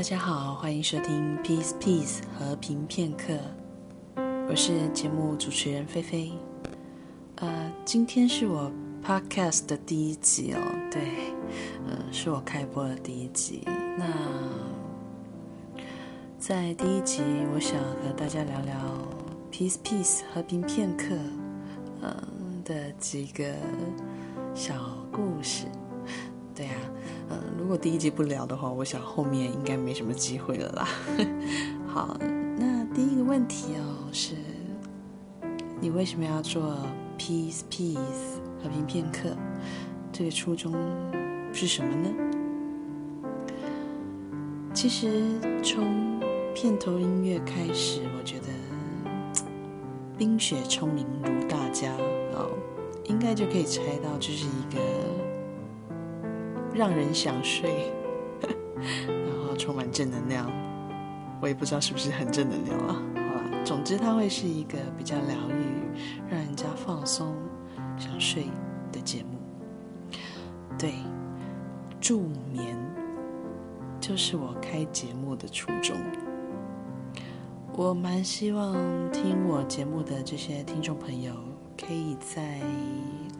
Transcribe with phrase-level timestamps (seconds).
[0.00, 3.36] 大家好，欢迎收听 Peace Peace 和平片刻，
[4.48, 6.32] 我是节目主持人菲菲。
[7.34, 8.72] 呃，今天是我
[9.04, 10.58] Podcast 的第一集哦，
[10.90, 11.02] 对，
[11.86, 13.62] 呃，是我开播的第一集。
[13.98, 14.06] 那
[16.38, 17.20] 在第一集，
[17.52, 18.74] 我想和大家聊聊
[19.52, 21.08] Peace Peace 和平片刻，
[22.00, 22.24] 嗯、呃、
[22.64, 23.44] 的几个
[24.54, 24.72] 小
[25.12, 25.66] 故事。
[26.54, 26.89] 对呀、啊。
[27.30, 30.88] 呃，如果第一集不聊的话，我想后面应该没什么机会了啦。
[31.86, 32.18] 好，
[32.58, 34.34] 那第一个问题哦，是
[35.80, 36.76] 你为什么要做
[37.16, 39.36] Peace Peace 和平片刻？
[40.12, 40.74] 这个初衷
[41.52, 42.10] 是什么呢？
[44.74, 46.20] 其实从
[46.52, 48.46] 片头音乐开始，我觉得
[50.18, 51.92] 冰雪聪明如大家
[52.34, 52.50] 哦，
[53.04, 55.29] 应该就可以猜到这是一个。
[56.74, 57.92] 让人想睡，
[59.06, 60.50] 然后充满正能量。
[61.40, 63.02] 我也不知道是不是很正能量啊。
[63.14, 66.00] 好吧，总之它会是一个比较疗愈、
[66.30, 67.34] 让人家放松、
[67.98, 68.44] 想睡
[68.92, 69.38] 的节目。
[70.78, 70.94] 对，
[72.00, 72.76] 助眠
[74.00, 75.96] 就是我开节目的初衷。
[77.72, 78.74] 我蛮希望
[79.10, 81.32] 听我节目的这些听众朋友，
[81.78, 82.60] 可以在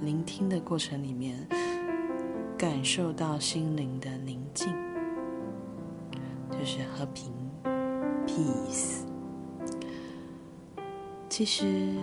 [0.01, 1.47] 聆听的过程里面。
[2.61, 4.71] 感受到心灵的宁静，
[6.51, 7.33] 就是和平
[8.27, 8.99] （peace）。
[11.27, 11.95] 其实，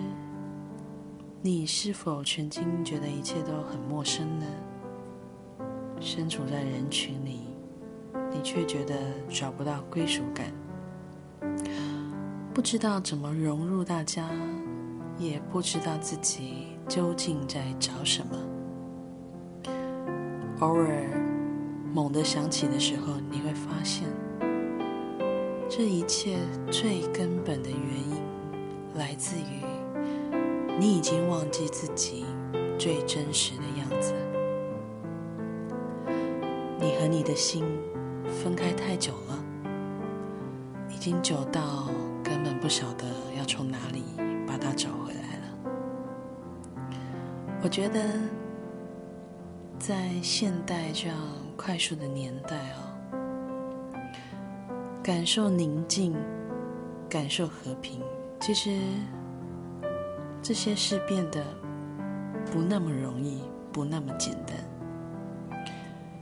[1.40, 4.46] 你是否曾经觉得一切都很陌生呢？
[6.00, 7.42] 身处在人群里，
[8.32, 8.96] 你却觉得
[9.28, 10.52] 找不到归属感，
[12.52, 14.28] 不知道怎么融入大家，
[15.20, 18.36] 也不知道自己究竟在找什么。
[20.60, 20.88] 偶尔
[21.94, 24.08] 猛地想起的时候，你会发现，
[25.68, 26.36] 这一切
[26.68, 27.78] 最根本的原
[28.10, 28.20] 因
[28.96, 29.62] 来自于
[30.76, 32.24] 你已经忘记自己
[32.76, 34.12] 最真实的样子。
[36.80, 37.64] 你和你的心
[38.42, 39.38] 分开太久了，
[40.90, 41.88] 已经久到
[42.24, 43.06] 根本不晓得
[43.38, 44.02] 要从哪里
[44.44, 46.90] 把它找回来了。
[47.62, 48.02] 我觉得。
[49.88, 51.16] 在现代这样
[51.56, 52.92] 快速的年代哦，
[55.02, 56.14] 感受宁静，
[57.08, 58.02] 感受和平，
[58.38, 58.78] 其实
[60.42, 61.42] 这些事变得
[62.52, 63.40] 不那么容易，
[63.72, 64.58] 不那么简单。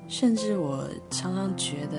[0.07, 1.99] 甚至我常常觉得，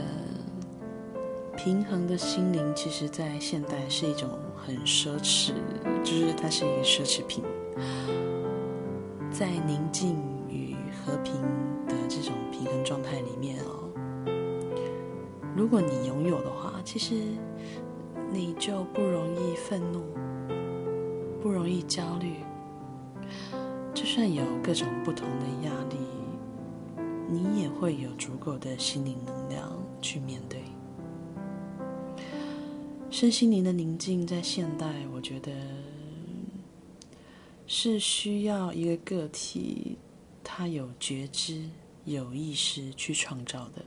[1.57, 5.51] 平衡的心灵，其实在现代是一种很奢侈，
[6.01, 7.43] 就是它是一个奢侈品，
[9.29, 10.15] 在宁静。
[11.07, 11.33] 和平
[11.87, 13.89] 的这种平衡状态里面哦，
[15.55, 17.15] 如果你拥有的话，其实
[18.29, 20.01] 你就不容易愤怒，
[21.41, 22.33] 不容易焦虑。
[23.93, 25.95] 就算有各种不同的压力，
[27.29, 30.61] 你也会有足够的心灵能量去面对。
[33.09, 34.85] 身心灵的宁静，在现代，
[35.15, 35.53] 我觉得
[37.65, 39.97] 是需要一个个体。
[40.49, 41.69] 他有觉知、
[42.05, 43.83] 有意识去创造的。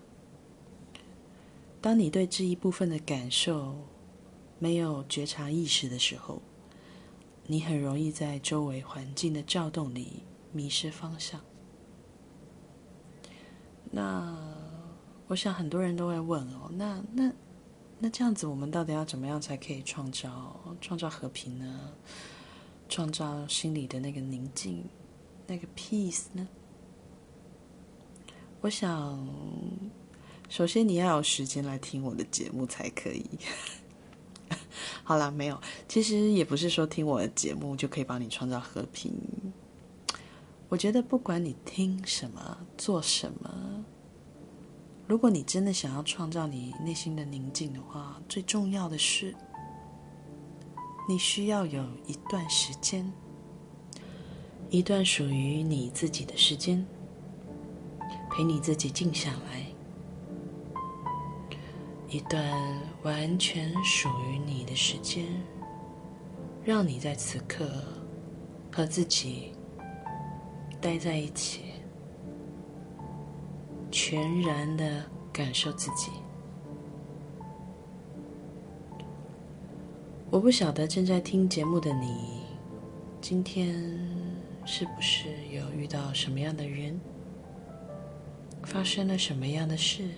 [1.80, 3.74] 当你对这一部分的感受
[4.58, 6.42] 没有觉察意识的时候，
[7.46, 10.22] 你很容易在周围环境的躁动里
[10.52, 11.40] 迷失方向。
[13.90, 14.36] 那
[15.28, 17.32] 我想很多人都会问哦，那那
[17.98, 21.90] 那这样子，我们到底要怎么样才可以创造创造和平呢？
[22.86, 24.84] 创造心里的那个宁静？
[25.50, 26.46] 那个 peace 呢？
[28.60, 29.26] 我想，
[30.48, 33.26] 首先你要有时间来听我的节目才可以。
[35.02, 39.12] 好啦，没有，其实也不是说听我的节目就可以帮你创造和平。
[40.68, 43.84] 我觉得不管你听什么、做什么，
[45.08, 49.34] 如果你真的想要创造你内心的宁静的话，最重要的是，
[51.08, 53.12] 你需要有一段时间。
[54.70, 56.86] 一段属于你自己的时间，
[58.30, 59.66] 陪你自己静下来；
[62.08, 62.40] 一段
[63.02, 65.26] 完全属于你的时间，
[66.64, 67.68] 让你在此刻
[68.70, 69.50] 和自己
[70.80, 71.62] 待在一起，
[73.90, 76.12] 全然的感受自己。
[80.30, 82.44] 我不晓得正在听节目的你，
[83.20, 84.19] 今天。
[84.72, 86.98] 是不是有遇到什么样的人，
[88.62, 90.08] 发生了什么样的事？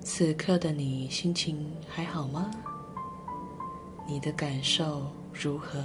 [0.00, 2.50] 此刻的你心情还好吗？
[4.06, 5.84] 你的感受如何？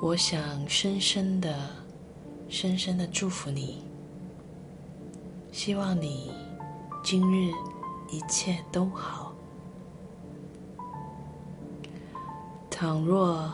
[0.00, 1.54] 我想深深的、
[2.48, 3.84] 深深的祝福你，
[5.52, 6.32] 希望你
[7.04, 7.52] 今日
[8.10, 9.29] 一切都好。
[12.80, 13.52] 倘若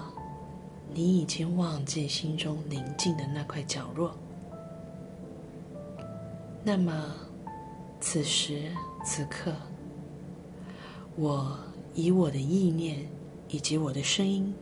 [0.95, 4.17] 你已经忘记心中宁静的那块角落，
[6.63, 7.13] 那么
[7.99, 8.71] 此时
[9.05, 9.53] 此刻，
[11.17, 11.59] 我
[11.93, 13.05] 以我的意念
[13.49, 14.55] 以及我的声音，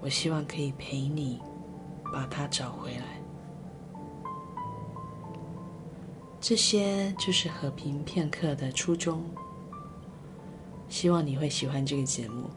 [0.00, 1.38] 我希望可以陪你
[2.10, 3.20] 把它找回来。
[6.40, 9.22] 这些就是和平片刻的初衷。
[10.88, 12.48] 希望你会喜欢这个节目。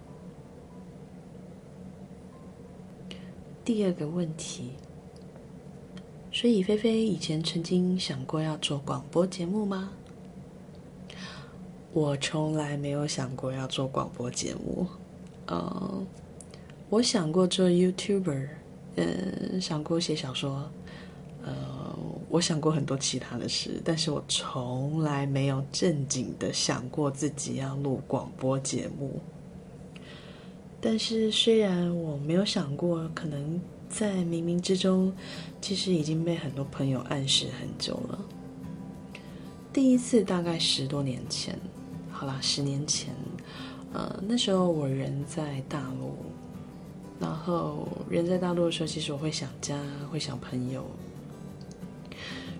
[3.66, 4.72] 第二个问题，
[6.32, 9.92] 所以菲菲以前曾经想过要做广播节目吗？
[11.94, 14.86] 我从来没有想过要做广播节目，
[15.46, 16.04] 呃，
[16.90, 18.50] 我想过做 YouTuber，
[18.96, 20.70] 嗯，想过写小说，
[21.44, 29.22] 呃，我想过很多其他的事，但是我从来没有正经的想过自己要录广播节目。
[30.86, 35.14] 但是虽然我没有想过，可能在冥冥之中，
[35.62, 38.20] 其实已经被很多朋友暗示很久了。
[39.72, 41.58] 第一次大概十多年前。
[42.12, 43.14] 好啦，十年前，
[43.92, 46.16] 呃，那时候我人在大陆，
[47.20, 49.78] 然后人在大陆的时候，其实我会想家，
[50.12, 50.86] 会想朋友，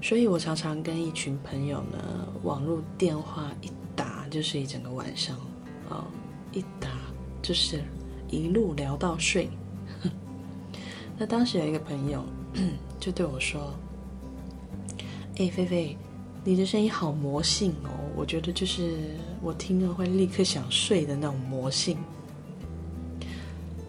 [0.02, 5.38] 所以我常常跟一群朋友呢，网络电话一打就是一整个晚上，
[5.88, 6.08] 啊、
[6.52, 6.90] 一打
[7.42, 7.84] 就是
[8.34, 9.50] 一路聊到睡。
[11.18, 12.26] 那当时有一个朋友
[13.00, 13.74] 就对我说
[15.38, 15.98] ：“哎，菲菲。”
[16.46, 18.98] 你的声音好魔性哦，我觉得就是
[19.42, 21.98] 我听了会立刻想睡的那种魔性。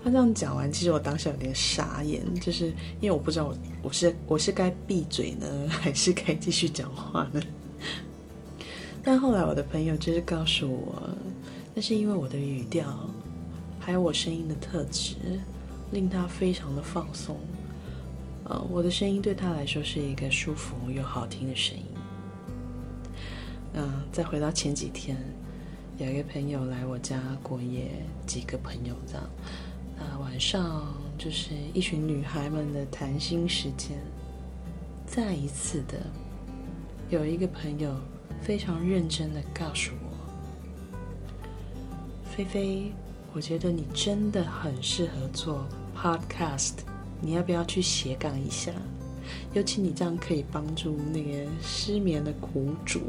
[0.05, 2.67] 他这样讲完，其实我当下有点傻眼，就是
[3.01, 7.43] 因为我不知道我我是我是该闭嘴呢， 还是该继续讲话呢？
[9.03, 11.11] 但后来我的朋友就是告诉我，
[11.75, 12.87] 那是因为我的语调，
[13.85, 15.17] 还有我声音的特质，
[15.93, 17.37] 令他非常的放松。
[18.45, 21.85] 呃，我的声音对他来说是一个舒服又好听的声音。
[23.75, 25.19] 嗯，再回到前几天，
[25.99, 27.91] 有一个朋友来我家过夜，
[28.27, 29.31] 几个朋友这样。
[29.99, 33.99] 那晚上就是一群女孩们的谈心时间。
[35.07, 35.99] 再一次的，
[37.11, 37.95] 有一个朋友
[38.41, 40.97] 非常认真的告诉我
[42.35, 42.91] ：“菲菲，
[43.35, 45.67] 我觉得你真的很适合做
[45.97, 46.75] podcast，
[47.21, 48.73] 你要不要去斜杠一下？”
[49.55, 53.01] 尤其你这样可以帮助那个失眠的苦主，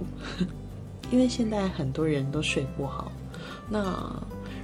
[1.12, 3.12] 因为现在很多人都睡不好。
[3.70, 4.24] 那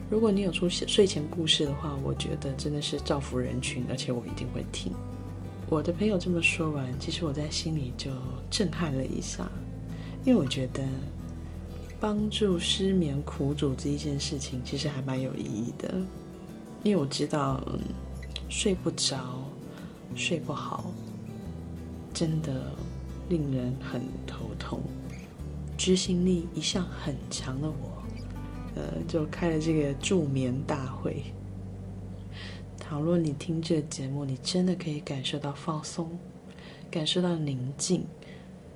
[0.09, 4.93] 如果你有出睡前故事的话，我觉得真的是造福人群，而且我一定会听。
[5.69, 8.09] 我的朋友这么说完，其实我在心里就
[8.49, 9.49] 震撼了一下，
[10.23, 10.83] 因为我觉得
[12.01, 15.94] 帮助失眠苦主这一件事情其实还蛮有意义的，
[16.81, 17.62] 因为我知道，
[18.50, 19.45] 睡不着，
[20.15, 20.92] 睡不好。
[22.12, 22.71] 真的
[23.30, 24.81] 令人很头痛。
[25.78, 28.04] 执行力一向很强的我，
[28.75, 31.23] 呃，就开了这个助眠大会。
[32.80, 36.09] 倘若你听这个节目，你真的可以感受到放松，
[36.90, 38.04] 感受到宁静，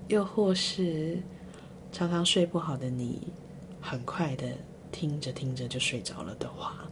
[0.10, 1.22] 又或是
[1.96, 3.22] 常常睡不好的你，
[3.80, 4.50] 很快的
[4.92, 6.86] 听着听着就睡着了的话，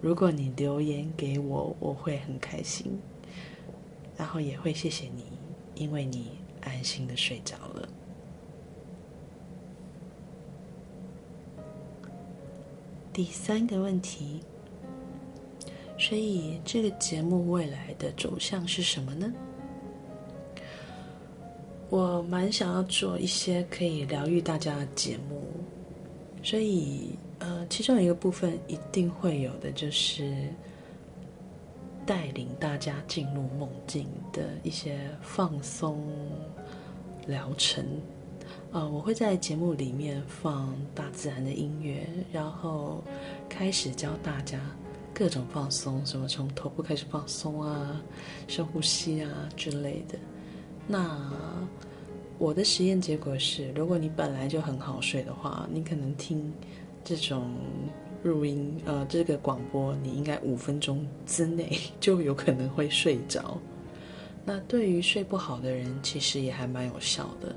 [0.00, 2.96] 如果你留言给我，我会很开心。
[4.16, 5.24] 然后也会谢谢你，
[5.74, 7.88] 因为你安心的睡着了。
[13.12, 14.40] 第三个问题，
[15.98, 19.34] 所以这个节目未来的走向是什么呢？
[21.94, 25.40] 我蛮想要做一些可以疗愈大家的节目，
[26.42, 30.34] 所以呃，其中一个部分一定会有的就是。
[32.06, 36.06] 带领大家进入梦境的一些放松
[37.26, 37.82] 疗程，
[38.72, 43.02] 呃，我会在节目里面放大自然的音乐，然后
[43.48, 44.60] 开始教大家
[45.14, 48.02] 各种放松，什么从头部开始放松啊，
[48.48, 50.18] 深呼吸啊之类的。
[50.86, 51.32] 那
[52.38, 56.52] 我的实验结果是，如果你本来就很好睡的话，你可能听
[57.02, 57.50] 这种。
[58.24, 63.58] 录音，呃，这个广播你应该五分钟之内 就有可能会睡着。
[64.46, 67.54] 那对于睡不好的人，其实也还蛮有效的。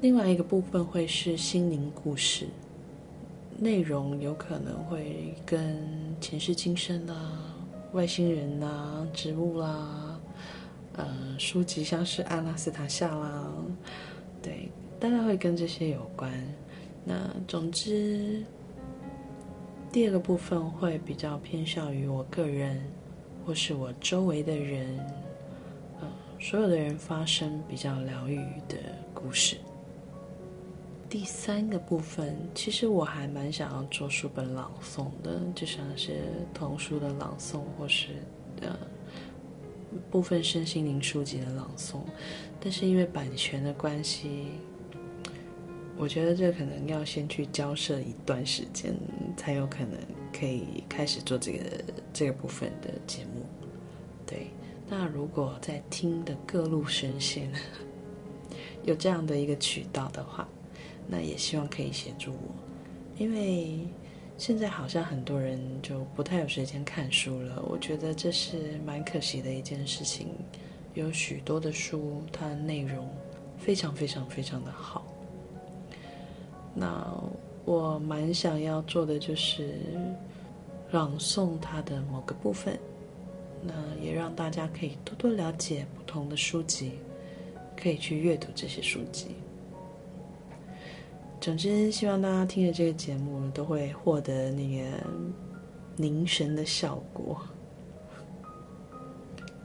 [0.00, 2.46] 另外一个部分会是心灵故事，
[3.58, 5.76] 内容有可能会跟
[6.20, 7.52] 前世今生啊、
[7.94, 10.11] 外星人啊、植物啦、
[10.94, 11.06] 呃，
[11.38, 13.50] 书籍像是阿拉斯塔夏啦，
[14.42, 14.70] 对，
[15.00, 16.30] 大概会跟这些有关。
[17.04, 18.44] 那总之，
[19.90, 22.82] 第二个部分会比较偏向于我个人，
[23.46, 24.98] 或是我周围的人，
[26.00, 26.06] 呃，
[26.38, 28.36] 所有的人发生比较疗愈
[28.68, 28.76] 的
[29.14, 29.56] 故事。
[31.08, 36.22] 第三个部分，其实我还蛮想要做书本朗诵的，就像是
[36.54, 38.08] 童书的朗诵，或是
[38.62, 38.74] 呃
[40.10, 42.00] 部分身心灵书籍的朗诵。
[42.60, 44.52] 但是因为版权的关系，
[45.96, 48.94] 我觉得这可能要先去交涉一段时间，
[49.36, 49.98] 才有可能
[50.32, 51.64] 可以开始做这个
[52.12, 53.46] 这个部分的节目。
[54.26, 54.48] 对，
[54.88, 57.50] 那如果在听的各路神仙
[58.84, 60.48] 有这样的一个渠道的话。
[61.08, 62.54] 那也希望可以协助我，
[63.18, 63.80] 因为
[64.42, 67.62] 现在好像很多人就不太有时间看书了。
[67.64, 70.30] 我觉得这是蛮可惜的一件事情。
[70.94, 73.08] 有许多的书，它的内容
[73.56, 75.06] 非常非常非常的好。
[76.74, 77.16] 那
[77.64, 79.78] 我蛮想要做的就是
[80.90, 82.76] 朗诵它的某个部分，
[83.62, 83.72] 那
[84.04, 86.94] 也让大家可以多多了解不同的书籍，
[87.76, 89.36] 可以去阅读这些书籍。
[91.42, 94.84] 总之，希望大家听了这个节目都会获得那个
[95.96, 97.36] 凝神的效果。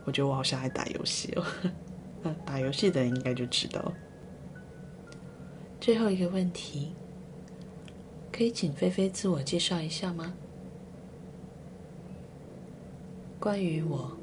[0.04, 1.46] 我觉得我好像还打游戏哦，
[2.24, 3.94] 那打游戏的人应该就知道。
[5.80, 6.96] 最后一个问题，
[8.32, 10.34] 可以请菲菲自我介绍一下吗？
[13.40, 14.18] 关于我，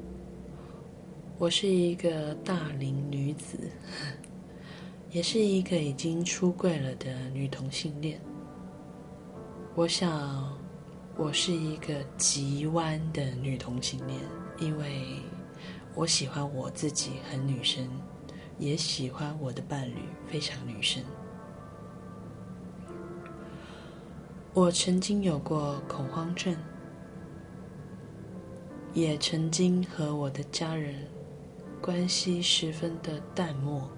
[1.37, 3.57] 我是一个大龄女子。
[5.15, 8.19] 也是一个已经出柜了的女同性恋。
[9.73, 10.53] 我想，
[11.15, 14.19] 我是一个极弯的女同性恋，
[14.59, 15.21] 因为
[15.93, 17.87] 我喜欢我自己很女生，
[18.59, 21.01] 也喜欢我的伴侣非常女生。
[24.53, 26.53] 我曾经有过恐慌症，
[28.93, 31.07] 也曾经和我的家人
[31.81, 33.89] 关系十分的淡漠。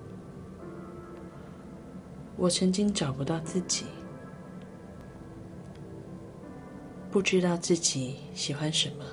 [2.37, 3.85] 我曾经找不到自己，
[7.09, 9.03] 不知道自己喜欢什么，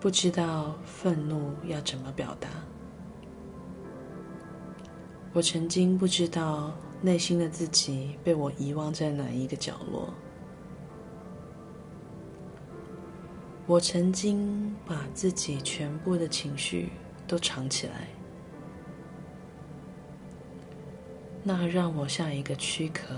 [0.00, 2.48] 不知道愤怒要怎么表达。
[5.32, 10.12] 我曾经不知道内心的自己被我遗忘在哪一个角落。
[13.64, 16.90] 我曾经把自己全部的情绪
[17.28, 18.08] 都藏起来。
[21.48, 23.14] 那让我像一个躯壳。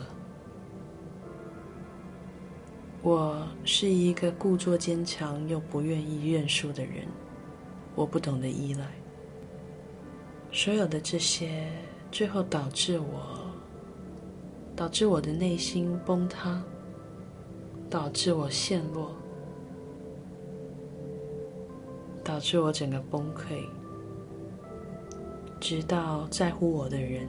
[3.00, 7.06] 我是一个故作坚强又不愿意认输的人。
[7.94, 8.86] 我不懂得依赖。
[10.52, 11.72] 所有的这些，
[12.12, 13.50] 最后导致我，
[14.76, 16.62] 导致我的内心崩塌，
[17.88, 19.10] 导致我陷落，
[22.22, 23.64] 导致我整个崩溃，
[25.58, 27.26] 直到在乎我的人。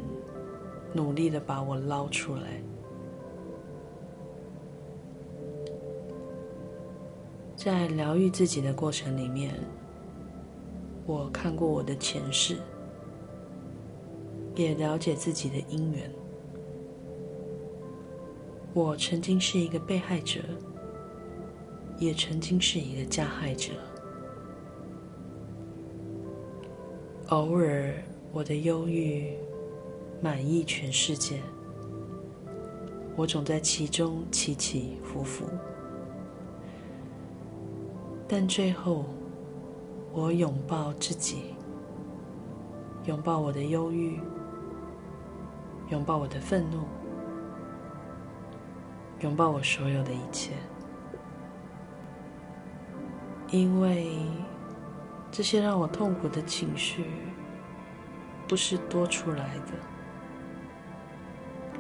[0.94, 2.62] 努力的把我捞出来，
[7.56, 9.54] 在疗愈自己的过程里面，
[11.06, 12.58] 我看过我的前世，
[14.56, 16.10] 也了解自己的因缘。
[18.74, 20.40] 我曾经是一个被害者，
[21.98, 23.74] 也曾经是一个加害者。
[27.28, 27.94] 偶尔，
[28.32, 29.38] 我的忧郁。
[30.22, 31.42] 满意全世界，
[33.16, 35.46] 我总在其中起起伏伏，
[38.28, 39.06] 但最后，
[40.12, 41.56] 我拥抱自己，
[43.06, 44.20] 拥抱我的忧郁，
[45.90, 46.80] 拥抱我的愤怒，
[49.22, 50.52] 拥抱我所有的一切，
[53.52, 54.18] 因为
[55.32, 57.06] 这些让我痛苦的情绪，
[58.50, 59.72] 不是多出来的。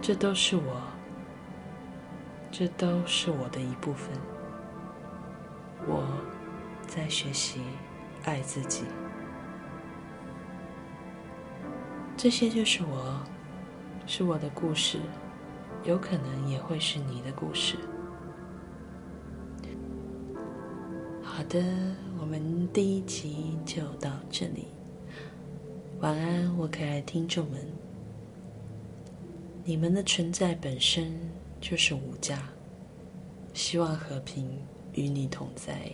[0.01, 0.81] 这都是我，
[2.49, 4.09] 这都是我的一部分。
[5.87, 6.03] 我
[6.87, 7.61] 在学习
[8.23, 8.85] 爱自己，
[12.17, 13.21] 这些就是我，
[14.07, 14.99] 是我的故事，
[15.83, 17.77] 有可能也会是你的故事。
[21.21, 21.61] 好的，
[22.19, 24.67] 我们第一集就到这里。
[25.99, 27.88] 晚安，我可爱的听众们。
[29.69, 31.13] 你们的存在本身
[31.61, 32.41] 就是无价。
[33.53, 34.49] 希望和平
[34.93, 35.91] 与你同在。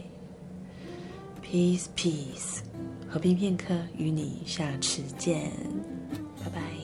[1.44, 2.62] Peace, peace。
[3.06, 5.52] 和平片刻，与你下次见。
[6.42, 6.75] 拜拜。